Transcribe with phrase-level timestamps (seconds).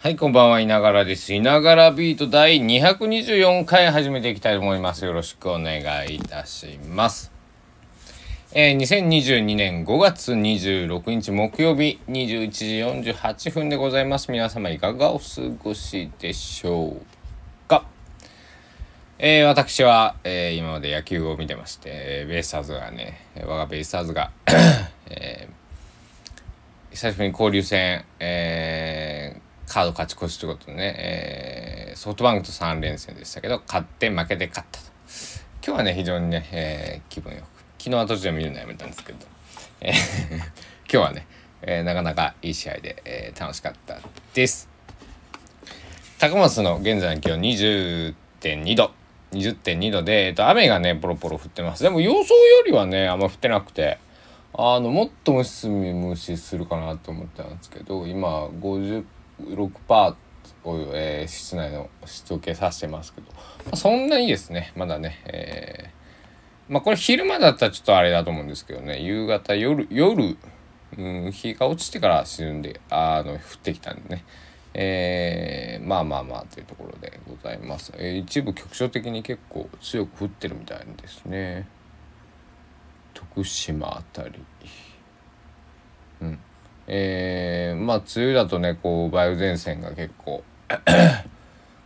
[0.00, 1.34] はい、こんばんは、いながらです。
[1.34, 5.04] いながらビート第224回始めていきたいと思います。
[5.04, 7.32] よろしくお願いいたします。
[8.52, 12.50] えー、2022年5月26日木曜日21
[13.02, 14.30] 時48分でございます。
[14.30, 15.24] 皆様いかがお過
[15.64, 17.02] ごしでしょう
[17.68, 17.84] か？
[19.18, 24.30] えー、私は、えー、今まで野球を見てまして、ベイスターズがね、我がベイスターズが、
[25.10, 25.58] えー
[26.90, 29.17] 久しぶりに交流戦、えー
[29.68, 34.86] カード勝ち越しということでね、えーソフトバンクと3連戦でしたけど、勝って負けて勝ったと。
[35.66, 37.44] 今日はね、非常にね、えー気分よく。
[37.78, 39.18] 昨日は途中で見るのやめたんですけど、
[39.80, 39.94] えー
[40.36, 40.46] 今
[40.88, 41.26] 日はね、
[41.62, 43.98] えーなかなかいい試合で、えー楽しかった
[44.34, 44.68] です。
[46.18, 48.92] 高松の現在の気温20.2度。
[49.32, 51.82] 20.2度で、えっと、雨がね、ポロポロ降ってます。
[51.82, 53.98] でも予想よりはね、あんま降ってなくて、
[54.54, 59.04] あの、もっとムシムシするかなと思ったんですけど、今、50
[59.40, 60.14] 6%
[60.64, 70.36] を、えー室内の湿度計させてますけど、まあそんなにですね、まだね、えーまあこれ昼間だったらちょっとあれだと思うんですけどね、夕方、夜、夜、
[70.96, 74.24] うん、日が落ちてから沈んで、あの、降ってきたんでね、
[74.74, 77.92] えーまあまあまあというところでございます。
[77.96, 81.66] えー一部局所的に結構強く降ってるみたいですね。
[83.14, 84.34] 徳島あたり。
[86.20, 86.38] うん。
[86.90, 90.76] えーまあ梅雨だとね、こう梅雨前線が結構ま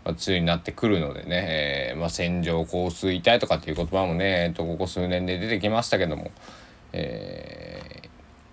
[0.07, 6.31] あ梅雨になってくるのでね、えーまあ、線状降水帯とかっていう言葉もね、えっと、ここ数年で出てきましたけども、
[6.93, 8.03] え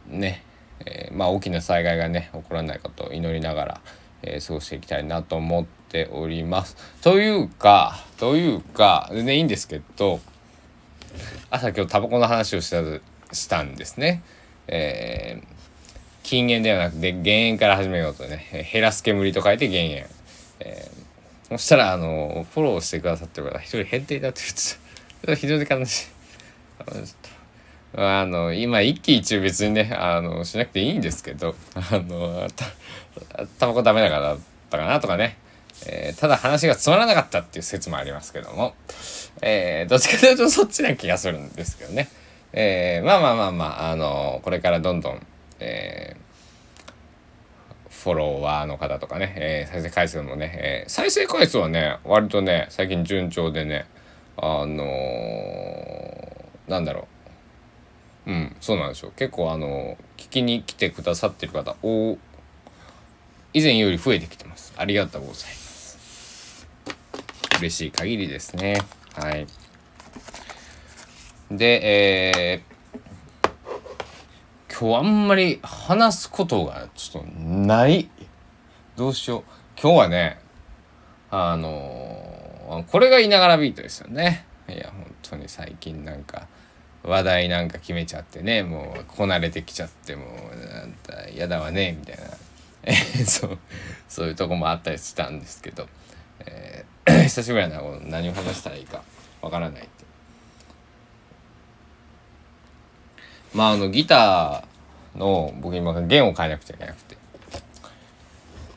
[0.09, 0.44] ーね、
[0.86, 3.81] えまあ大きな災害がね起こらないこと祈りながら、
[4.23, 6.78] え過ごしていきたいなと思っております。
[7.02, 10.19] というかというか全然いいんですけど
[11.52, 12.81] 朝今日タバコの話をした
[13.36, 14.23] したんですね。
[14.67, 15.58] えー
[16.30, 18.69] 禁煙ではなくて減煙から始めようとね。
[18.72, 20.05] 減らす煙と書いて減煙。
[20.59, 20.99] えー
[21.49, 25.35] そしたらあのフォローしてくださってる方一人減っていたって言ってた。
[25.35, 26.07] 非常に悲しい。
[26.81, 27.07] あのちょっ
[27.91, 32.66] とあの今一喜一憂別にねあのしなくていいんですけどあのた
[33.57, 34.38] タバコダメだからだっ
[34.69, 35.40] たかなとかね、
[35.88, 38.75] えーただ話がつまらなかったっていう説もありますけども、
[39.41, 42.09] えーどっちかというとそっちな気がするんですけどね、
[42.53, 45.25] えーまあまあまあまああのこれからどんどん、
[45.59, 46.20] えー
[48.03, 53.86] フォロワーの方とかね、えー再生回数もね、えー再生回数はね割とね最近順調でね
[54.38, 57.08] あのーなんだろ
[58.28, 58.31] う。
[58.31, 59.12] うんそうなんですよ。
[59.16, 62.18] 結構あの聞きに来てくださってる方お
[63.53, 64.72] 以前より増えてきてます。
[64.78, 66.68] ありがとうございます。
[67.59, 68.78] 嬉しい限りですね。
[69.16, 69.47] はい。
[71.52, 72.69] でえー
[74.79, 78.09] 今日あんまり話すことがちょっとない。
[78.95, 79.44] どうしよう。
[79.81, 80.40] 今日はね
[81.29, 84.45] あのーこれがいながらビートですよね。
[84.69, 86.47] いや本当に最近なんか
[87.03, 92.23] 話題なんか決めちゃってねもうこなれてきちゃってもうなんだ嫌だわねみたいな。
[92.84, 93.57] え ーそう
[94.07, 95.90] そういうとこもあったりしたんですけど、
[96.46, 99.03] えー 久しぶりなこう何を話したらいいか
[99.41, 100.06] わからないって。
[103.53, 104.69] まああのギター
[105.16, 107.18] の僕今弦を変えなくちゃいけなくて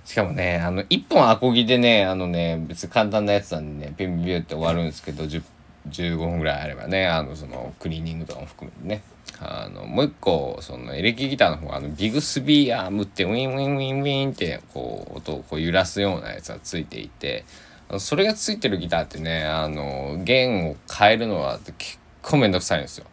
[0.04, 5.42] しかもねあの1本アコギでねあのね別に簡単なやつなんでねピュンピュンって終わるんですけど10
[5.88, 9.02] 15分ぐらいあればねあのそのクリーニングとかも含めてね
[9.40, 17.44] あのもう一個そのエレキギターの方があのビグスビーアームってウィンウィンウィンウィンってこう音をこう揺らすようなやつがついていて
[17.98, 23.06] それがついてるギターってねあの弦を変えるのは結構めんどくさいんですよ。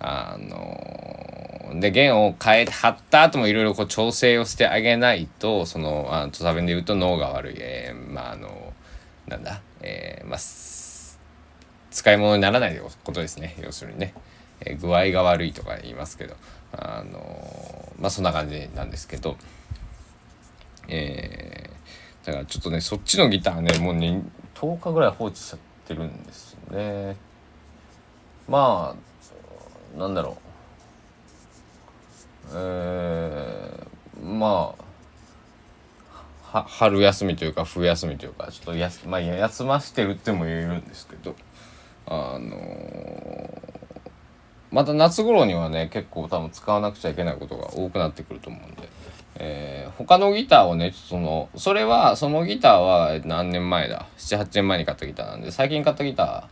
[0.00, 8.72] あので弦を変えて貼った後もいろいろこう調整をしてあげないとそのあの土佐弁で言うとのうが悪い、えーまああの
[9.28, 9.60] なんだ？
[9.82, 10.38] えーまあ
[11.90, 13.56] 使い物にならないことですね。
[13.62, 14.14] 要するにね、
[14.60, 16.36] えー具合が悪いとか言いますけど。
[16.72, 19.36] あのまあそんな感じなんですけど。
[20.88, 24.22] えーだからちょっとねそっちのギターねもうね
[24.54, 27.16] 10日ぐらい放置しちゃってるんですよね。
[28.48, 29.09] まあ
[29.96, 30.50] なんだろう。
[32.52, 34.74] えー、ま
[36.52, 41.36] あは春休みというか冬休みというかちょっとやす、まあ、休ませてるっても言えるんですけど
[42.06, 43.70] あのー
[44.72, 48.88] また夏頃にはね結構多分使わなくちゃいけないことが多くなってくると思うんで、
[49.36, 56.44] えー他のギターをねそのそれはそのギターは何年前だ？78年前に買ったギターなんで最近買ったギター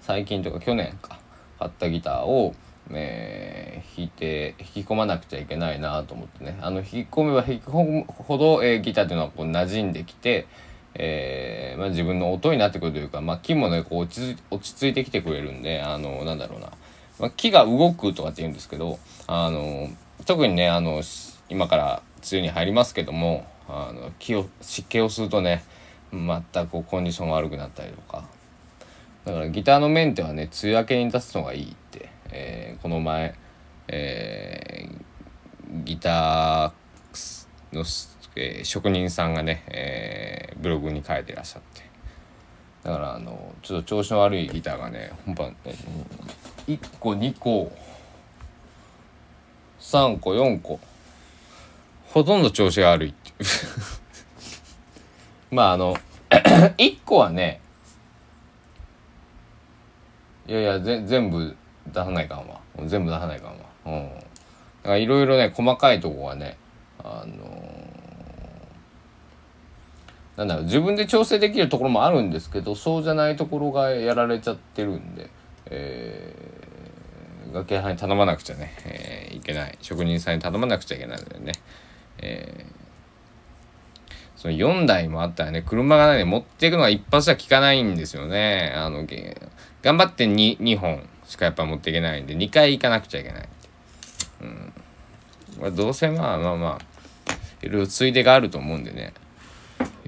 [0.00, 1.18] 最近というか去年か
[1.58, 2.54] 買ったギターを、
[2.90, 6.58] えー、弾いて引き込まなくちゃいけないなと思ってね。
[6.60, 10.46] あの引き込めば引き込むほど、えー、ギターっていうのはこう馴染んできて、
[10.94, 16.72] えーまあ、自分の音になってくるというか、まあ、木もねこう落ち落ち着いてきてくれるんであのなんだろうな、
[17.18, 19.88] まあ、木が動くとかって言うんですけどあの
[20.26, 21.02] 特にねあの
[21.48, 25.64] 今から梅雨に入りますけどもあの気を湿気をするとね
[26.12, 28.24] またこうコンディション悪くなったりとか。
[29.24, 33.34] だからギターのメンテはね梅雨明けに出すのがいいって、えー、この前、
[33.88, 37.84] えー、ギターの、
[38.36, 41.82] えー、職人さんがね、えー、ブログに書いてらっしゃって。
[42.84, 45.74] だからあのちょっと調子の悪いギターがね本番、ね、
[46.66, 47.72] 1個2個
[49.80, 50.78] 3個4個
[52.08, 53.10] ほとんど調子が悪い。
[53.10, 53.34] っていう
[55.54, 55.96] まああの
[56.76, 57.60] 1個はね
[60.46, 61.56] いやいや全部
[61.88, 62.60] 出さないかんわ。
[62.86, 63.56] 全部出さないかんわ。
[63.86, 64.08] うん。
[64.84, 66.58] だからいろいろね細かいとこがね
[67.02, 75.30] あのー、なんだろう自分で調整できるところもあるんですけどそうじゃないところがやられちゃってるんで
[75.66, 79.78] えー、楽器屋に頼まなくちゃね、えー、いけない。
[79.80, 81.52] 職人さんに頼まなくちゃいけないのでね
[82.18, 82.84] えー
[84.44, 88.74] その4台もあったらね、車がね、持っていくのが一発じゃ効かないんですよね。
[88.76, 89.06] あの、
[89.80, 91.08] 頑張って 2, 2本。
[91.26, 93.48] しかやっぱ持っていけないんで、2回行かなくちゃいけない。
[94.42, 94.72] うん。
[95.60, 99.14] まあ、どうせまあまあまあ、いろいろついでがあると思うんでね、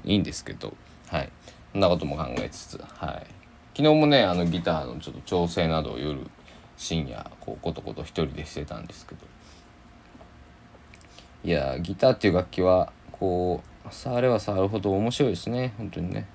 [0.03, 0.75] いいんですけど、
[1.07, 1.29] はい。
[1.71, 3.27] そんなことも考えつつ、はい。
[3.75, 6.19] 昨日もね、あのギターのちょっと調整などを夜、
[6.77, 9.21] 深夜、こう、ことこと一人でしてたんですけど、
[11.43, 16.27] いやギターっていう楽器は、こう、触れば触るほど面白いですね本当にね、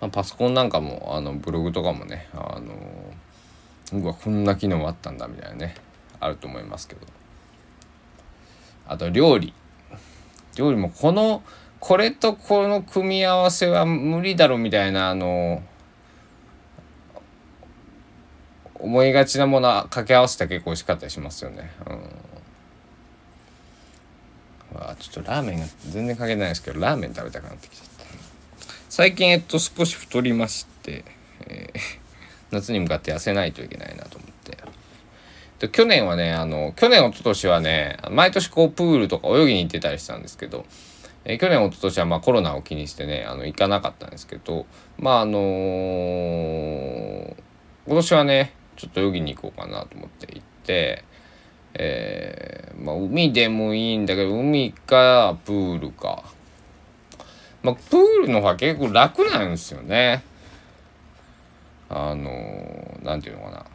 [0.00, 5.74] まあ、パソコンなんかもあのブログとかもねあのうわこんな機能あったんだみたいなね
[6.20, 7.06] あると思いますけど。
[8.88, 9.52] あと料理。
[10.56, 11.42] 料理もこの
[11.80, 15.62] これとこの組み合わせは無理だろみたいなあの
[18.74, 21.70] 思いがちなもの掛け合わせた結構美味しかったりしますよね。
[21.86, 21.92] う
[24.76, 24.78] ん。
[24.78, 27.95] わちょっとラーメンが全然関係ないですけどラーメン食べたくなってきちゃった。
[28.96, 31.04] 最近えっと少し太りまして、
[31.46, 31.78] えー、
[32.50, 34.56] 夏に向かって痩せないといけないなと思って。
[35.58, 40.64] で去年はねあの去年一昨年はね毎年こうプールとか泳ぎに行ってたりしたんですけど
[41.26, 44.64] えー、去年一昨年はまあコロナを気にしてねあの行かなかったんですけど
[44.96, 47.34] まああのー、
[47.86, 51.04] 今年はねちょっと泳ぎに行こうかなと思って行って
[51.74, 56.34] えー、まあ海でもいいんだけど海かプールか。
[57.66, 60.22] まあプールの方が結構楽なんですよね。
[61.88, 63.66] あの何て言うのかな。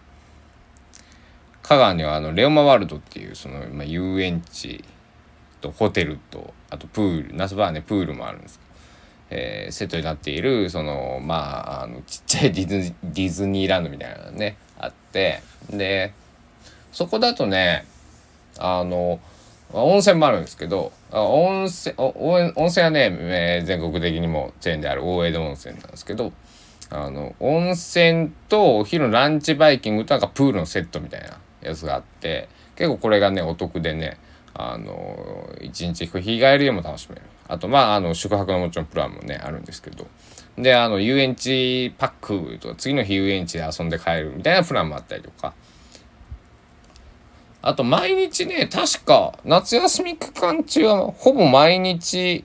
[1.62, 4.84] 香川にはあのレオマワールドっていうその、まあ、遊園地
[5.62, 8.72] とホテルとあとプール夏場はねプールもあるんですけど。
[9.34, 15.42] えー、セットになっているそのまああのちっちゃいディズディズニーランドみたいなのねあって。
[15.70, 16.14] で
[16.92, 17.86] そこだとね
[18.60, 19.20] あの
[19.74, 26.32] 温泉もあるんですけど温泉温泉はね、全国的にもチェーンである大江戸温泉なんですけど
[26.90, 34.18] あの温泉とお昼のランチバイキングとなんかプールのセットみたいなやつがあって結構これがねお得でね
[34.54, 37.22] あの一日日帰りでも楽しめる。
[37.48, 40.08] あとまああの宿泊のもちろんプランもねあるんですけど。
[40.58, 45.54] であの遊園地パックとか次の日遊園地で遊んで帰るみたいなプランもあったりとか。
[47.62, 52.44] あと毎日ね、確か夏休み期間中はほぼ毎日、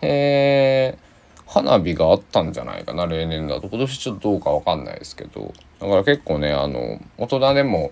[0.00, 3.68] えー、花火があったんじゃないかな、例年だと。
[3.68, 5.52] 今年ちょっとどうかわかんないですけど。
[5.80, 7.90] だから結構ね、あの、大人でも、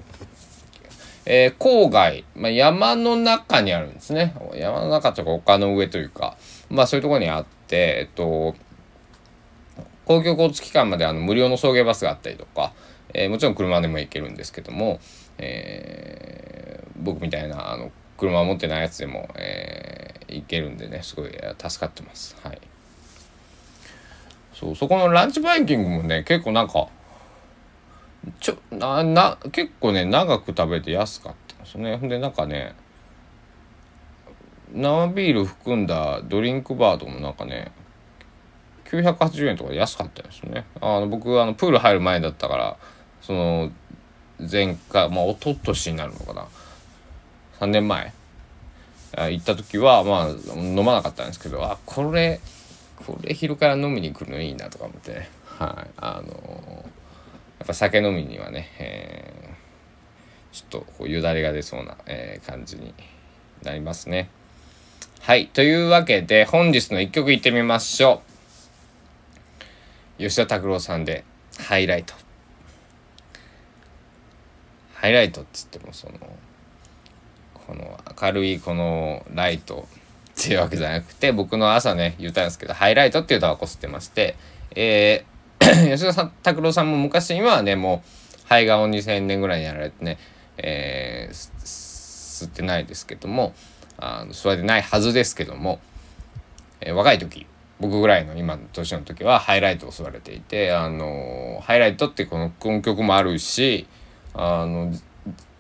[1.27, 4.35] えー、郊外、まあ、山の中にあるんですね。
[4.55, 6.37] 山の中とか丘の上というか、
[6.69, 8.55] まあそういうところにあって、えっと、
[10.05, 12.73] 公共交通機関まであの無料の送迎バスがあったりとか、
[13.15, 15.01] えー、もちろん車でも行けるんですけども、
[15.39, 21.41] えー、僕みたいなあの車持ってないやつでも、えー、行けるんでねすごい助
[21.81, 22.37] かってます。
[22.43, 22.61] はい。
[24.55, 26.89] そうそこのランチバイキングもね結構なんか
[28.39, 31.97] ちょなな結構ね長く食べて安かったですね。
[31.97, 32.75] ほんでなんかね
[34.73, 37.73] 生ビール含んだドリンクバーともなんかね
[38.85, 40.65] 980円とか安かったですね。
[40.81, 42.77] あの僕あのプール入る前だったから
[43.21, 43.73] その
[44.51, 46.47] 前回まあ一昨年になるのかな
[47.61, 48.13] 3年前
[49.17, 52.41] 行った時はまあ飲まなかったんですけどあこれ
[52.97, 56.85] これ昼から飲みに来るのいいなとか思ってねはいあの
[57.59, 59.55] やっぱ酒飲みにはね、え
[60.53, 62.93] ちょっとこうよだれが出そうな、えー、感じに
[63.63, 64.29] なりますね。
[65.21, 65.47] はい。
[65.47, 68.23] というわけで、本日の一曲いってみましょ
[70.19, 70.23] う。
[70.25, 71.25] 吉田拓郎さんで、
[71.59, 72.15] ハイライト。
[75.03, 76.15] ハイライトっつっても、その、
[77.67, 79.89] この明るいこのライト
[80.41, 84.37] っていうわけじゃなくて、僕の朝ね、言ったんですけど、ハイライトっていうタバコ吸ってまして、
[84.77, 90.19] えー、 吉田拓郎さんも昔にはね、もう、肺がんを2000年ぐらいにやられてね、
[90.57, 93.55] えー、吸ってないですけども、
[93.99, 95.81] あの吸われてないはずですけども、
[96.81, 97.47] えー、若い時
[97.81, 103.89] 僕ぐらいの今の年の時はハイライトを吸われていてあのハイライトってこのこの曲もあるし
[104.35, 104.93] あの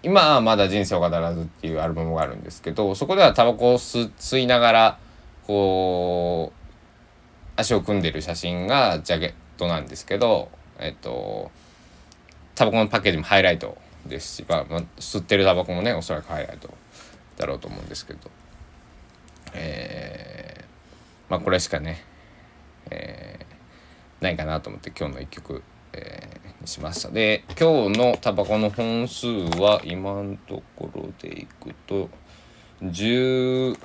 [0.02, 4.98] 今はまだ人生を語らずっていうアルバムがあるんですけどそこではタバコを吸いながら
[5.46, 11.50] こう足を組んでる写真がジャケットなんですけどえっと
[12.54, 13.76] タバコのパッケージもハイライト
[14.06, 16.68] ですし、まあ、まあ、吸ってるタバコもねおそらくハイライト
[17.36, 18.30] だろうと思うんですけど。
[19.54, 22.02] えー、まあこれしかね、
[22.90, 25.62] えー、ないかなと思って今日の一曲、
[25.92, 26.31] えー、
[26.64, 27.10] しました。
[27.10, 32.08] で今日のタバコの本数は今のところでいくと
[32.82, 33.78] 10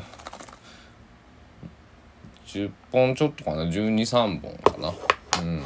[2.46, 4.94] 10本ちょっとかな？123本かな？
[5.42, 5.64] うん。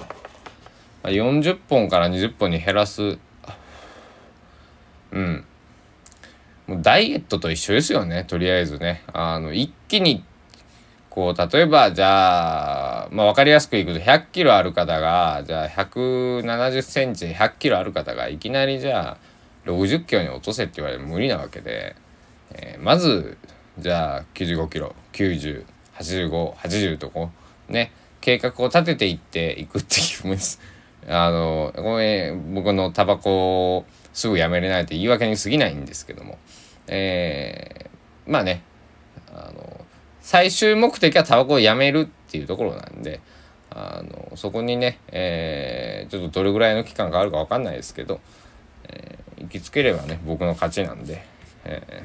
[1.03, 3.17] 40本から20本に減らす。
[5.11, 5.45] うん。
[6.67, 9.03] もうダイエットと一緒ですよねとりあえずね。
[9.13, 10.23] あの一気に
[11.11, 19.17] こう例えばじゃあまあ分かりやすくいくと100キロある方がじゃあ170センチで100キロある方がいきなりじゃ
[19.65, 21.97] あ60キロに落とせって言われる無理なわけで、
[22.51, 23.37] えー、まず
[23.77, 27.29] じゃあ95キロ908580とこ
[27.69, 27.91] うね
[28.21, 30.37] 計画を立てていっていくっていう
[31.13, 36.37] あのごめん僕のタバコすぐやめれないって言い訳に過ぎないんですけども
[36.87, 38.63] えー、まあね
[39.33, 39.85] あの
[40.21, 43.19] 最終目的はタバコをやめるっていうところなんで
[43.71, 48.19] あのそこにね、えー、ちょっとどれぐらいの期間があるか分かんないですけど、
[48.83, 51.25] えー、行きつければね僕の勝ちなんで、
[51.65, 52.03] え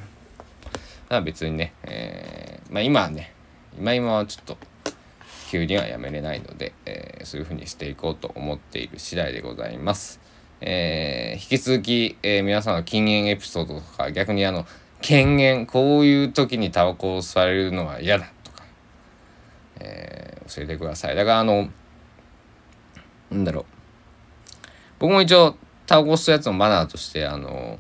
[1.08, 3.32] ー、別にね、えー、まあ今はね
[3.78, 4.56] 今今はちょっと
[5.50, 10.20] 急にはやめれないので、えー、そういうふうにしていこうと思っている次第でございます。
[10.61, 14.66] えー、引き続き、えー、皆さんの禁煙エピソードとか逆にあの
[15.00, 18.65] 権限こういう時にタバコを吸われるのは嫌だとか、
[19.81, 21.17] えー、教えてください。
[21.17, 21.69] だからあの
[23.31, 23.65] なんだろう。
[24.99, 27.79] 僕も一応タバコ吸うやつのマナーとしてあの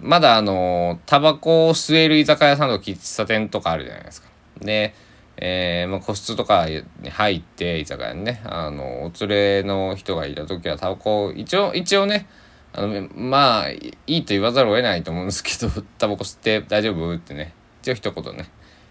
[0.00, 4.28] まだあのタバコを吸える居酒屋さんとか喫茶店とかあるじゃないですか。
[4.60, 4.94] で
[5.38, 12.26] えーまあ、個室とかに入って居酒屋にねあのお連れの人がいた時はタバコ一応一応ね
[12.76, 17.14] あのまあいいと言わざるを得ないと思うんですけどタバコ吸って大丈夫？
[17.14, 17.54] ってね。
[17.82, 18.50] 一応一言ね、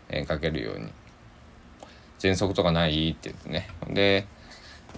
[0.09, 0.89] えー、かけるように。
[2.17, 3.09] 喘息とかない？
[3.11, 3.69] って言ってね。
[3.89, 4.25] で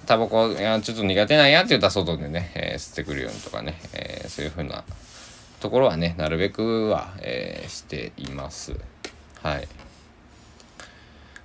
[0.05, 4.83] タバコいやちょっと苦手なんやって言ったら外でね、えー、吸ってくるようにとかね、えー、そういうふうな
[5.59, 8.79] ところはねなるべくは、えー、しています。
[9.41, 9.67] はい。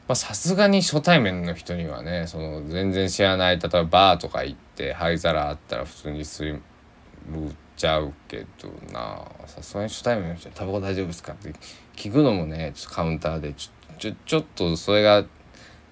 [0.07, 0.15] ま。
[0.15, 6.61] さすがに初対面の人にはねその全然知らない例えばバーとか行って灰皿あったら普通に吸い
[7.49, 11.53] っちゃうけどなさすがに初対面の人「タバコ大丈夫ですか?」って
[11.97, 15.25] 聞くのもねカウンターでちょちょちょっとそれが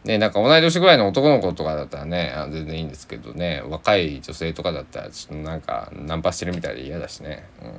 [0.05, 7.45] ねなんか同い年ぐらいの男の子とかだったらねあ全然いいんですけどね若い女性とかだったらちょっとなんかナンパしてるみたいで嫌だしね。
[7.63, 7.73] うん、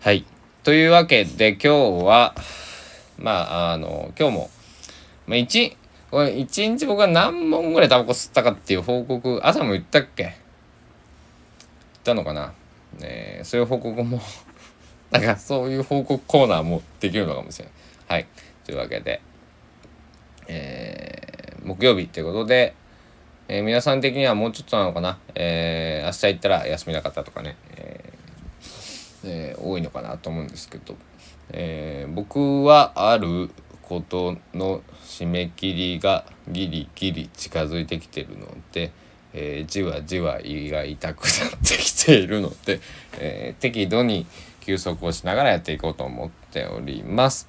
[0.00, 0.24] はい
[0.64, 2.34] というわけで今日は。
[3.20, 4.50] まあ、あの、今日も、
[5.26, 5.76] まあ、一、
[6.08, 10.36] これ一日僕は何本ぐらいタバコ吸ったかっていう報告、朝も言ったっけ？
[12.08, 12.54] ったのかな？
[12.98, 14.20] ねそういう報告も
[15.12, 17.74] なんかそういう報告コーナーもできるのかもしれない。
[18.08, 18.26] はい。
[18.64, 19.20] というわけで、
[20.46, 22.74] えー、木曜日ってことで、
[23.48, 28.12] えー、皆さん的にはもうちょっとなのかな、えー、明日行ったら休みなかったとかね、え
[29.24, 30.96] えー、多いのかなと思うんですけど、
[31.50, 33.50] えー、僕はある
[33.82, 38.90] ことの締め切りがギリギリ近づいてきてるので、
[39.34, 42.80] えー、じわじわ胃が痛くなってきているので、
[43.18, 44.26] えー、適度に
[44.60, 47.48] 休息をしながらやっていこうと思っております。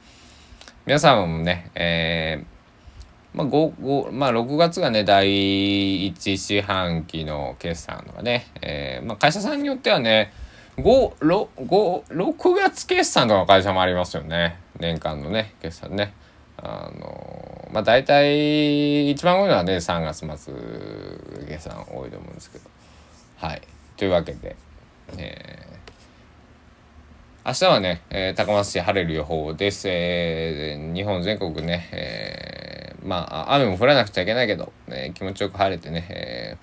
[0.85, 5.27] 皆さんもね、えー、まあ、5, まあ、6月がね第
[6.09, 10.33] 1四半期の決算とかね、えーまあ、会社さんによってはね
[10.77, 14.59] 5、6、6月決算とかの会社もありますよね。
[14.79, 16.13] 年間のね、決算ね。
[16.61, 20.53] あの、まあ大体、一番多いのはね、3月末
[21.47, 22.69] 決算多いと思うんですけど。
[23.37, 23.61] はい。
[23.95, 24.55] というわけで、
[25.17, 29.87] えー、明日はね、えー、高松市晴れる予報です。
[29.87, 36.57] えー、日本全国ね、えー、まあ、雨も降らなくちゃいけないけど、えー、気持ちよく晴れてね、え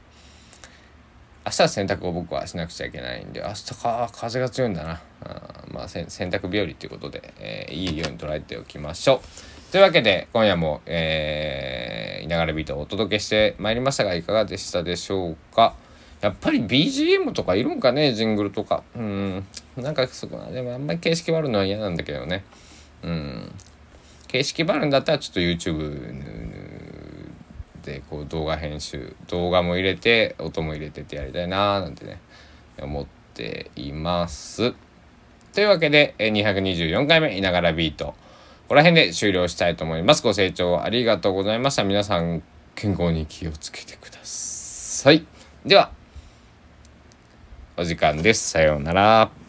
[1.45, 5.01] ー、明日は洗濯を僕はしなくちゃいけないんで、明日か、風が強いんだな。
[5.23, 9.56] あまあ、洗濯日和ということで、えー、いいように捉えておきましょう。
[9.73, 15.75] というわけで、今夜も、えー、いながらビートをお届けしてまいりましたが、いかがでしたでしょうか？
[16.21, 18.85] やっぱり BGM とかいるんかね、ジングルとか。
[18.95, 19.47] うん。
[19.77, 22.45] なんかそこは、でもあんまり形式悪いのは嫌なんだけどね。
[23.03, 23.53] うん。
[24.29, 26.15] 形式悪いんだったらちょっと YouTube
[27.85, 32.21] でこう動画編集、動画も入れて、音も入れてってやりたいなーなんてね、
[32.81, 34.75] 思っています。
[35.53, 38.15] というわけで、224回目、いながらビート。
[38.67, 40.25] ここら辺で終了したいと思います。
[40.25, 41.85] ご清聴ありがとうございました。
[41.85, 42.43] 皆さん、
[42.75, 45.25] 健康に気をつけてください。
[45.65, 45.93] では、
[47.77, 48.51] お時間です。
[48.51, 49.46] さようなら。